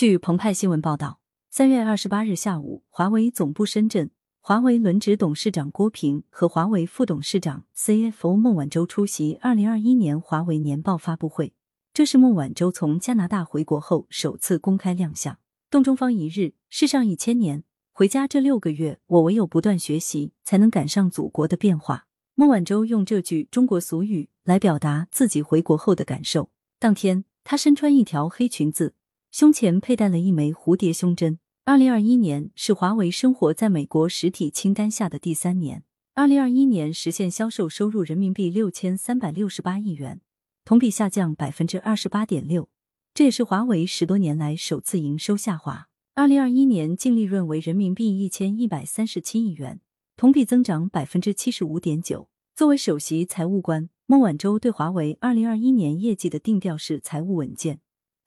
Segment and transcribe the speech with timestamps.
[0.00, 1.20] 据澎湃新闻报道，
[1.50, 11.52] 三月二十八日下午，华为总部深圳，华为轮值董事长郭平和华为副董事长 CFO 孟晚舟出席二零二一年华为年报发布会。
[11.92, 15.38] 这是孟晚舟从加拿大回国后首次公开亮相。
[15.70, 17.64] 洞中方一日，世上一千年。
[17.92, 22.06] 回家这六个月，我唯有不断学习，才能赶上祖国的变化。
[22.34, 26.48] 孟晚舟用这句中国俗语来表达自己回国后的感受。
[26.78, 28.94] 当天，她身穿一条黑裙子，
[29.30, 31.38] 胸前佩戴了一枚蝴蝶胸针。
[31.64, 35.84] 二零二一年是华为生活在美国实体清单下的第三年。
[36.14, 40.20] 二零二一年实现销售收入人民币六千三百六十八亿元，
[40.64, 42.68] 同比下降百分之二十八点六，
[43.14, 45.86] 这也是华为十多年来首次营收下滑。
[46.16, 49.80] 二零二一年净利润为人民币一千一百三十七亿元，
[50.16, 52.28] 同比增长百分之七十五点九。
[52.56, 57.80] 作为首席财务官，孟晚舟对华为二零二一年业绩的定调是财务稳健，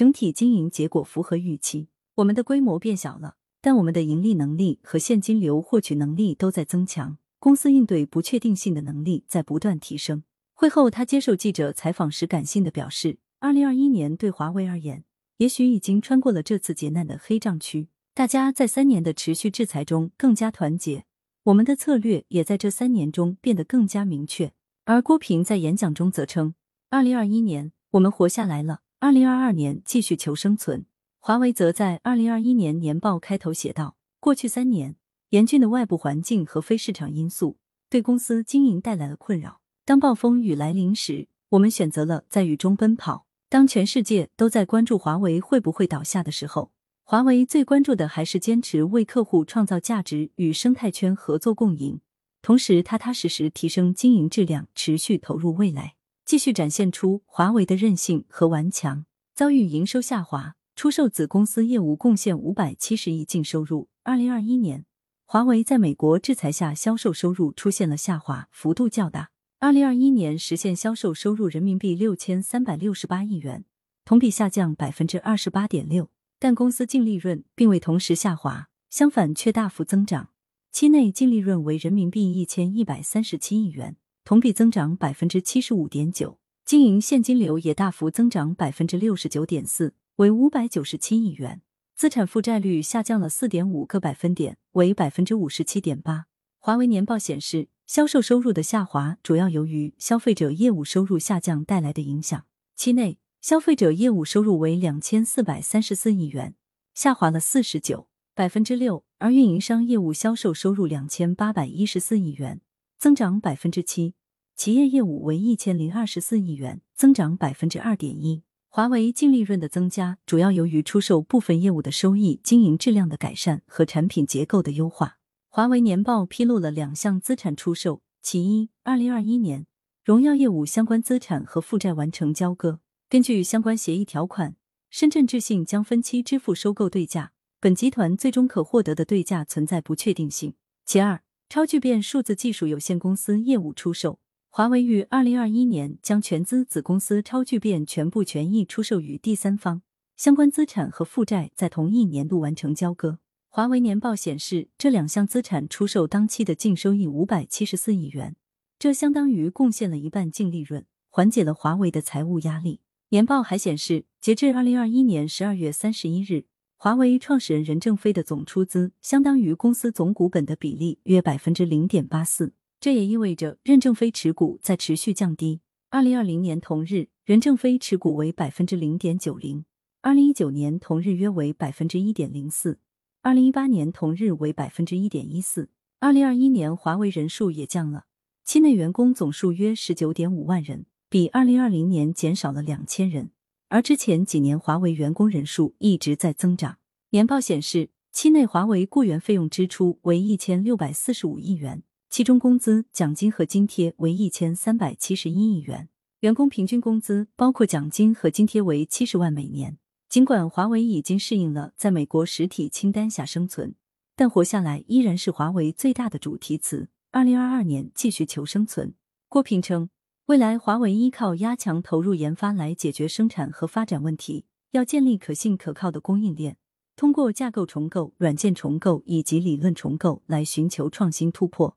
[0.00, 1.88] 整体经营结果符合预期。
[2.14, 10.22] 我们的规模变小了，但我们的盈利能力和现金流获取能力都在增强，公司应对不确定性的能力在不断提升。
[10.54, 15.04] 会后，他接受记者采访时感性的表示：“二零二一年对华为而言。”
[15.36, 21.04] 也许已经穿过了这次劫难的黑障区，大家在三年的持续制裁中更加团结，
[21.44, 24.54] 我们的策略也在这三年中变得更加明确。
[24.86, 26.54] 而郭平在演讲中则称
[26.88, 30.84] ：“二零二一年我们活下来了，二零二二年继续求生存。”
[31.18, 34.96] 华为则在二零二一年年报开头写道：“过去三年，
[35.30, 37.56] 严峻的外部环境和非市场因素
[37.88, 39.60] 对公司经营带来了困扰。
[39.86, 46.70] 当暴风雨来临时，我们选择了在雨中奔跑。”当全世界都在关注华为会不会倒下的时候，
[47.02, 52.00] 华为最关注的还是坚持为客户创造价值与生态圈合作共赢，
[52.42, 55.96] 同时踏踏实实提升经营质量，持续投入未来，
[56.30, 59.04] 继续展现出华为的韧性和顽强。
[59.34, 63.88] 遭遇营收下滑，出售子公司业务贡献五百七十亿净收入。
[64.04, 64.86] 二零二一年，
[65.24, 69.30] 华为在美国制裁下销售收入出现了下滑，幅度较大。
[69.58, 73.64] 二零二一年实现销售收入人民币六千三百六十八亿元，
[74.04, 76.10] 同比下降百分之二十八点六。
[76.38, 80.28] 但公司净利润并未同时下滑，相反却大幅增长。
[80.70, 83.96] 期内净利润为人民币一千一百三十七亿元，
[84.30, 86.38] 同比增长百分之七十五点九。
[86.64, 91.62] 经营现金流也大幅增长百分之六十九点四，为五百九十七亿元。
[91.96, 96.26] 资产负债率下降了四点五个百分点，为百分之五十七点八。
[96.60, 97.70] 华为年报显示。
[97.88, 102.44] 销售收入的下滑主要由于消费者业务收入下降带来的影响。
[102.76, 106.54] 期内，消费者业务收入为两千四百三十四亿元，
[106.94, 112.60] 下滑了四十九百分之六；而运营商业务销售收入两千八百一十四亿元，
[112.96, 114.12] 增长百分之七；
[114.60, 118.42] 企业业务为一千零二十四亿元，增长百分之二点一。
[118.68, 125.16] 华为净利润的增加主要由于出售部分业务的收益、经营质量的改善和产品结构的优化。
[125.48, 129.64] 华为年报披露了两项资产出售，其一，二零二一年
[130.04, 132.80] 荣耀业务相关资产和负债完成交割。
[133.08, 134.56] 根据相关协议条款，
[134.90, 140.52] 深圳智信将分期支付收购对价，本集团最终可获得的对价存在不确定性。
[140.84, 144.18] 其二，超聚变数字技术有限公司业务出售，
[144.52, 149.82] 华为于二零二一年将全资子公司超聚变全部权益出售于第三方，
[150.16, 153.20] 相关资产和负债在同一年度完成交割。
[153.48, 158.34] 华为年报显示，这两项资产出售当期的净收益五百七十四亿元，
[158.76, 162.80] 这相当于贡献了一半净利润，缓解了华为的财务压力。
[163.10, 166.46] 年报还显示，截至二零二一年十二月三十一日，
[166.76, 175.60] 华为创始人任正非的总出资相当于公司总股本的比例约百分之零点八四，这也意味着任正非持股在持续降低。
[175.90, 179.66] 二零二零年同日，任正非持股为百分之零点九零，
[180.00, 182.78] 二零一九年同日约为百分之一点零四。
[183.20, 185.68] 二零一八年同日为百分之一点一四，
[185.98, 188.06] 二零二一年华为人数也降了，
[188.46, 193.30] 期内员工总数约十九点五万人，比二零二零年减少了两千人，
[193.68, 196.78] 而之前几年华为员工人数一直在增长。
[197.10, 209.78] 年报显示，期内华为雇员费用支出为一千六百四十五亿元，其中工资、奖金和津贴为一千三百七十一亿元，员工平均工资包括奖金和津贴为七十万每年。
[210.08, 213.76] 尽管华为已经适应了在美国实体清单下生存，
[214.16, 216.88] 但活下来依然是华为最大的主题词。
[217.12, 218.94] 二零二二年继续求生存。
[219.28, 219.88] 郭平称，
[220.26, 226.56] 未来华为依靠压强投入研发来解决生产和发展问题，要建立可信可靠的供应链，
[226.96, 231.76] 通过架构重构、软件重构以及理论重构来寻求创新突破。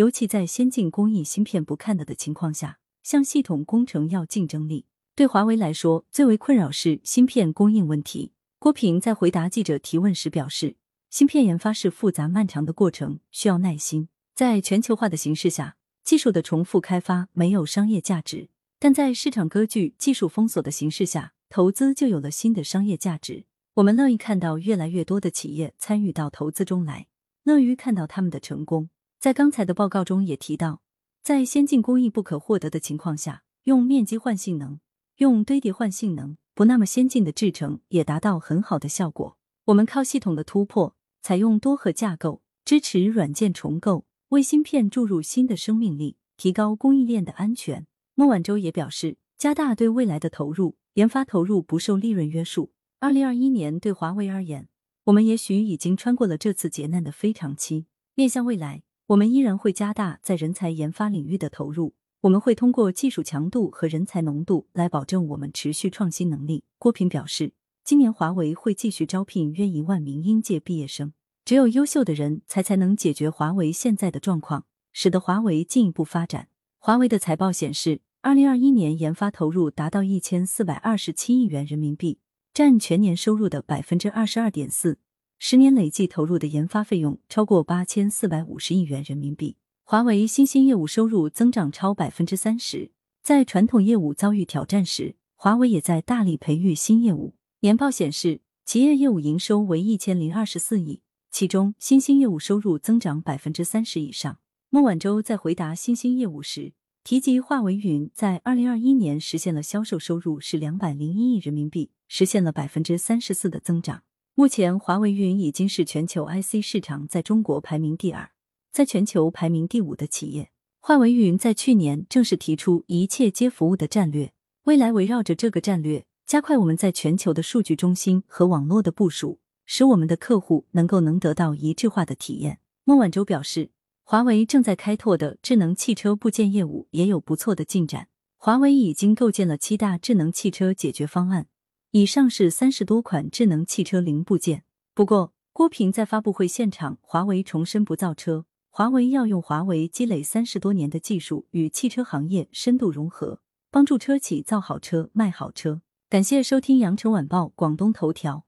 [0.00, 4.86] 尤其在先进工艺芯片不看的的情况下，向系统工程要竞争力。
[5.14, 8.32] 对华为来说，最为困扰是芯片供应问题。
[8.58, 10.76] 郭平在回答记者提问时表示，
[11.10, 14.08] 芯片研发是复杂漫长的过程，需要耐心。
[14.34, 18.48] 在全球化的形势下，技术的重复开发没有商业价值，
[18.78, 23.44] 但在市场割据、技术封锁的形势下，投资就有了新的商业价值。
[23.74, 27.08] 我们乐意看到越来越多的企业参与到投资中来，
[27.44, 28.88] 乐于看到他们的成功。
[29.20, 30.80] 在刚才的报告中也提到，
[31.22, 34.80] 在先进工艺不可获得的情况下，用面积换性能，
[35.16, 36.38] 用堆叠换性能。
[36.54, 39.36] 不那么先进的制程也达到很好的效果。
[39.66, 47.86] 我们靠系统的突破，采用多核架构，支持软件重构，为芯片注入新的生命力，提高供应链的安全。
[48.14, 52.72] 孟晚舟也表示，加大对未来的投入，研发投入不受利润约束。
[53.00, 54.70] 二零二一年对华为而言，
[55.04, 57.84] 我们也许已经穿过了这次劫难的非常期。
[58.14, 61.94] 面向未来，我们依然会加大在人才研发领域的投入。
[62.20, 66.62] 我们会通过技术强度和人才浓度来保证我们持续创新能力。
[66.78, 67.52] 郭平表示，
[67.82, 71.12] 今年华为会继续招聘约一万名应届毕业生，
[71.44, 76.46] 只有优秀的人才才能解决华为现在的状况，使得华为进一步发展。
[76.78, 82.20] 华为的财报显示，二零二一年研发投入达到一千四百二十七亿元人民币，
[82.54, 85.00] 占全年收入的百分之二十二点四，
[85.42, 89.56] 十年累计投入的研发费用超过八千四百五十亿元人民币。
[89.84, 92.92] 华为新兴业务收入增长超百分之三十，
[93.22, 97.34] 在传统业务遭遇挑战时，华为也在大力培育新业务。
[97.60, 101.00] 年报显示，企业业务营收为一千零二十四亿，
[101.30, 104.40] 其中新兴业务收入增长百分之三十以上。
[104.68, 114.02] 孟晚舟在回答新兴业务时提及，华为云在二零二一年实现了销售收入是两百零一亿人民币，实现了百分之三十四的增长。
[114.40, 118.30] 目前，华为云已经是全球 IC 市场在中国排名第二。
[118.72, 124.32] 在全球排名第五的企业，华为云在去年正式提出一切皆服务的战略。
[124.64, 132.60] 未来围绕着这个战略，加快我们在全球的数据中心和网络的部署，使我们的客户能够能得到一致化的体验。
[132.84, 133.72] 孟晚舟表示，
[134.04, 138.08] 华为正在开拓的智能汽车部件业务也有不错的进展。
[138.38, 141.48] 华为已经构建了七大智能汽车解决方案，
[141.92, 144.62] 以上是三十多款智能汽车零部件。
[144.94, 148.46] 不过，郭平在发布会现场，华为重申不造车。
[148.68, 153.40] 华为要用华为积累三十多年的技术与汽车行业深度融合，
[153.72, 155.82] 帮助车企造好车、卖好车。
[156.08, 158.46] 感谢收听羊城晚报广东头条。